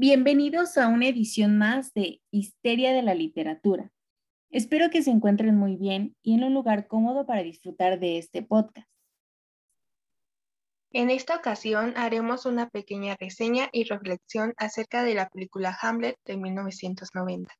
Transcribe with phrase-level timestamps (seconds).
[0.00, 3.90] Bienvenidos a una edición más de Histeria de la Literatura.
[4.48, 8.44] Espero que se encuentren muy bien y en un lugar cómodo para disfrutar de este
[8.44, 8.88] podcast.
[10.92, 16.36] En esta ocasión haremos una pequeña reseña y reflexión acerca de la película Hamlet de
[16.36, 17.52] 1990.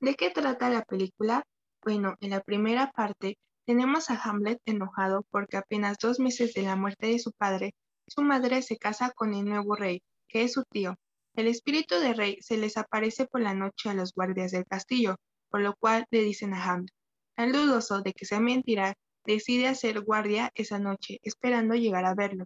[0.00, 1.42] ¿De qué trata la película?
[1.82, 6.76] Bueno, en la primera parte tenemos a Hamlet enojado porque apenas dos meses de la
[6.76, 7.74] muerte de su padre,
[8.06, 10.96] su madre se casa con el nuevo rey, que es su tío.
[11.34, 15.16] El espíritu de rey se les aparece por la noche a los guardias del castillo,
[15.48, 16.92] por lo cual le dicen a Hamlet.
[17.36, 18.92] El dudoso de que sea mentira,
[19.24, 22.44] decide hacer guardia esa noche, esperando llegar a verlo.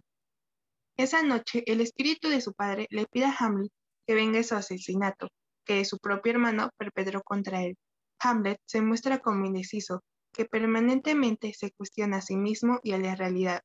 [0.97, 3.71] Esa noche, el espíritu de su padre le pide a Hamlet
[4.07, 5.27] que venga su asesinato,
[5.65, 7.75] que su propio hermano perpetró contra él.
[8.19, 13.15] Hamlet se muestra como indeciso, que permanentemente se cuestiona a sí mismo y a la
[13.15, 13.61] realidad.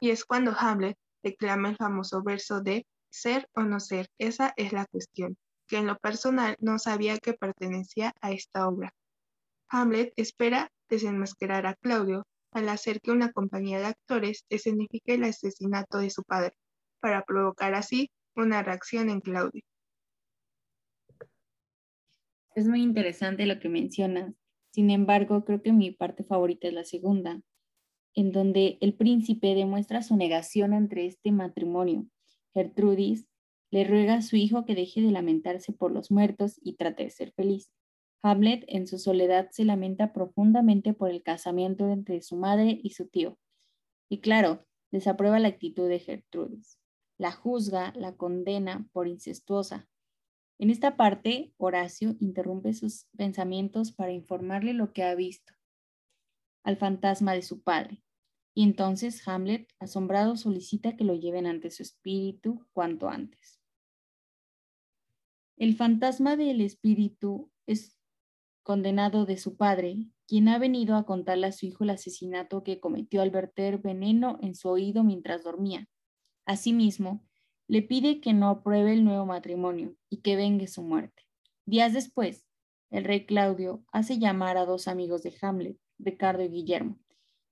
[0.00, 4.72] Y es cuando Hamlet declama el famoso verso de ser o no ser, esa es
[4.72, 8.92] la cuestión, que en lo personal no sabía que pertenecía a esta obra.
[9.68, 15.98] Hamlet espera desenmascarar a Claudio al hacer que una compañía de actores escenifique el asesinato
[15.98, 16.54] de su padre,
[17.00, 19.62] para provocar así una reacción en Claudio.
[22.54, 24.34] Es muy interesante lo que mencionas.
[24.70, 27.40] Sin embargo, creo que mi parte favorita es la segunda,
[28.14, 32.06] en donde el príncipe demuestra su negación entre este matrimonio.
[32.52, 33.26] Gertrudis
[33.70, 37.10] le ruega a su hijo que deje de lamentarse por los muertos y trate de
[37.10, 37.72] ser feliz.
[38.22, 43.08] Hamlet en su soledad se lamenta profundamente por el casamiento entre su madre y su
[43.08, 43.38] tío.
[44.10, 46.78] Y claro, desaprueba la actitud de Gertrudis.
[47.16, 49.88] La juzga, la condena por incestuosa,
[50.58, 55.52] en esta parte, Horacio interrumpe sus pensamientos para informarle lo que ha visto
[56.64, 58.02] al fantasma de su padre.
[58.54, 63.60] Y entonces Hamlet, asombrado, solicita que lo lleven ante su espíritu cuanto antes.
[65.56, 67.96] El fantasma del espíritu es
[68.62, 72.80] condenado de su padre, quien ha venido a contarle a su hijo el asesinato que
[72.80, 75.88] cometió al verter veneno en su oído mientras dormía.
[76.46, 77.26] Asimismo,
[77.72, 81.22] le pide que no apruebe el nuevo matrimonio y que vengue su muerte.
[81.64, 82.44] Días después,
[82.90, 87.00] el rey Claudio hace llamar a dos amigos de Hamlet, Ricardo y Guillermo,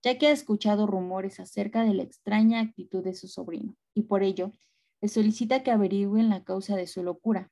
[0.03, 4.23] ya que ha escuchado rumores acerca de la extraña actitud de su sobrino, y por
[4.23, 4.53] ello
[5.01, 7.51] le solicita que averigüen la causa de su locura.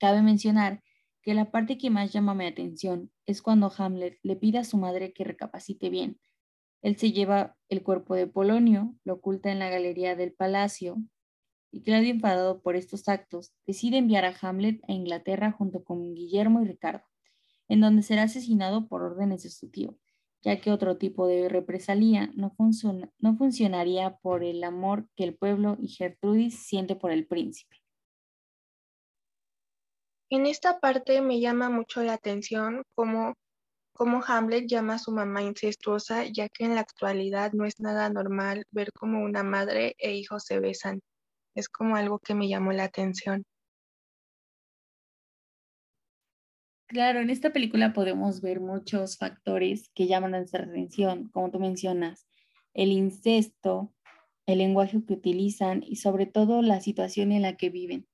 [0.00, 0.82] Cabe mencionar
[1.20, 4.78] que la parte que más llama mi atención es cuando Hamlet le pide a su
[4.78, 6.18] madre que recapacite bien.
[6.80, 10.96] Él se lleva el cuerpo de Polonio, lo oculta en la galería del palacio
[11.76, 16.62] y Claudio, enfadado por estos actos, decide enviar a Hamlet a Inglaterra junto con Guillermo
[16.62, 17.04] y Ricardo,
[17.68, 19.94] en donde será asesinado por órdenes de su tío,
[20.40, 22.54] ya que otro tipo de represalia no,
[23.36, 27.76] funcionaría por el amor que el pueblo y Gertrudis siente por el príncipe.
[30.30, 33.34] En esta parte me llama mucho la atención cómo,
[33.92, 38.08] cómo Hamlet llama a su mamá incestuosa, ya que en la actualidad no es nada
[38.08, 41.02] normal ver cómo una madre e hijo se besan
[41.56, 43.44] es como algo que me llamó la atención.
[46.86, 52.28] Claro, en esta película podemos ver muchos factores que llaman nuestra atención, como tú mencionas,
[52.74, 53.92] el incesto,
[54.46, 58.06] el lenguaje que utilizan y sobre todo la situación en la que viven.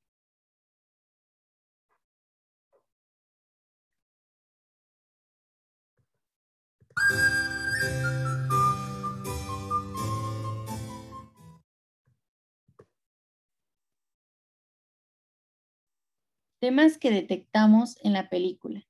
[16.62, 18.86] Temas que detectamos en la película.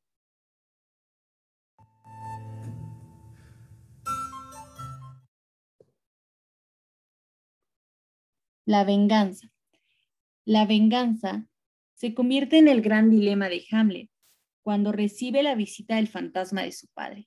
[8.66, 9.50] La venganza.
[10.44, 11.46] La venganza
[11.94, 14.10] se convierte en el gran dilema de Hamlet
[14.60, 17.26] cuando recibe la visita del fantasma de su padre.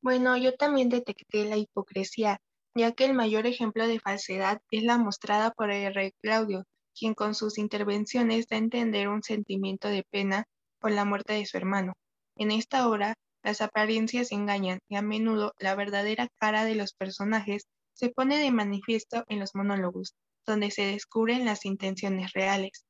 [0.00, 2.40] Bueno, yo también detecté la hipocresía
[2.74, 6.64] ya que el mayor ejemplo de falsedad es la mostrada por el rey Claudio,
[6.98, 10.44] quien con sus intervenciones da a entender un sentimiento de pena
[10.80, 11.94] por la muerte de su hermano.
[12.36, 17.66] En esta obra, las apariencias engañan y a menudo la verdadera cara de los personajes
[17.92, 20.14] se pone de manifiesto en los monólogos,
[20.46, 22.84] donde se descubren las intenciones reales.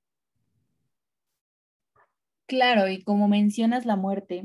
[2.47, 4.45] Claro, y como mencionas la muerte,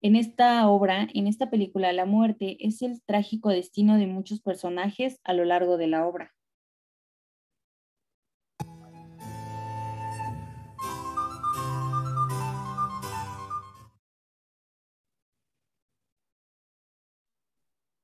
[0.00, 5.18] en esta obra, en esta película, la muerte es el trágico destino de muchos personajes
[5.24, 6.34] a lo largo de la obra.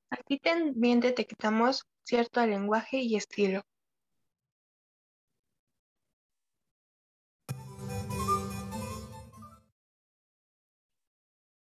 [0.09, 3.61] Aquí también detectamos cierto lenguaje y estilo.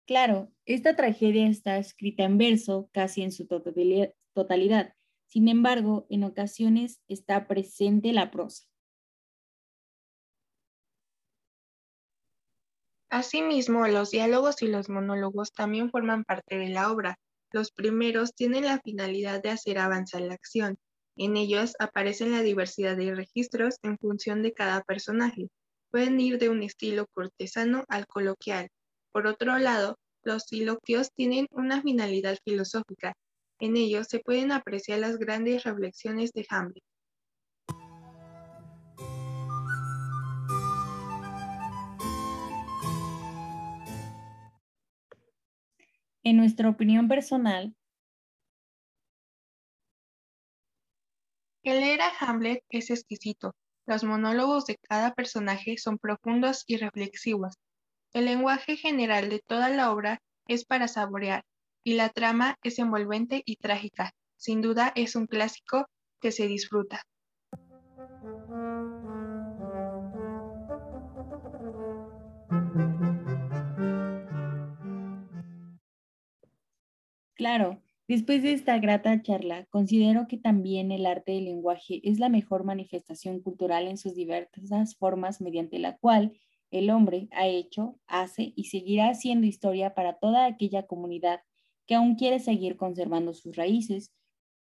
[0.10, 4.96] Claro, esta tragedia está escrita en verso casi en su totalidad.
[5.28, 8.66] Sin embargo, en ocasiones está presente la prosa.
[13.12, 17.20] Asimismo, los diálogos y los monólogos también forman parte de la obra.
[17.52, 20.80] Los primeros tienen la finalidad de hacer avanzar la acción.
[21.18, 25.50] En ellos aparecen la diversidad de registros en función de cada personaje.
[25.92, 28.70] Pueden ir de un estilo cortesano al coloquial,
[29.12, 33.14] por otro lado, los siloquios tienen una finalidad filosófica.
[33.60, 36.84] En ellos se pueden apreciar las grandes reflexiones de Hamlet.
[46.24, 47.74] En nuestra opinión personal,
[51.64, 53.54] el leer a Hamlet es exquisito.
[53.88, 57.56] Los monólogos de cada personaje son profundos y reflexivos.
[58.12, 61.44] El lenguaje general de toda la obra es para saborear,
[61.84, 64.14] y la trama es envolvente y trágica.
[64.36, 65.86] Sin duda es un clásico
[66.20, 67.04] que se disfruta.
[77.36, 82.30] Claro, después de esta grata charla, considero que también el arte del lenguaje es la
[82.30, 86.34] mejor manifestación cultural en sus diversas formas mediante la cual
[86.72, 91.42] el hombre ha hecho, hace y seguirá haciendo historia para toda aquella comunidad
[91.88, 94.14] que aún quiere seguir conservando sus raíces.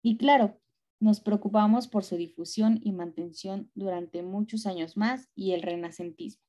[0.03, 0.61] Y claro,
[1.01, 6.48] nos preocupamos por su difusión y mantención durante muchos años más y el renacentismo.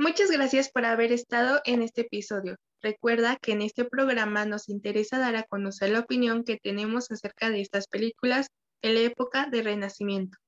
[0.00, 2.56] Muchas gracias por haber estado en este episodio.
[2.80, 7.50] Recuerda que en este programa nos interesa dar a conocer la opinión que tenemos acerca
[7.50, 8.46] de estas películas
[8.80, 10.38] en la época del Renacimiento.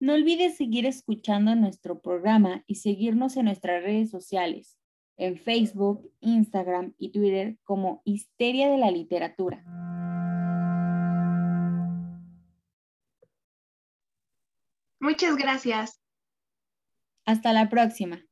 [0.00, 4.78] No olvides seguir escuchando nuestro programa y seguirnos en nuestras redes sociales
[5.16, 9.62] en Facebook, Instagram y Twitter como Histeria de la Literatura.
[15.00, 16.00] Muchas gracias.
[17.26, 18.24] Hasta la próxima.